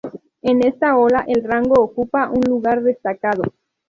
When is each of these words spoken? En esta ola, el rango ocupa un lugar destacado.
En 0.41 0.65
esta 0.65 0.97
ola, 0.97 1.25
el 1.27 1.43
rango 1.43 1.75
ocupa 1.79 2.31
un 2.31 2.41
lugar 2.47 2.81
destacado. 2.81 3.43